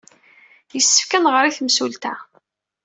[0.75, 2.13] Yessefk ad nɣer i temsulta.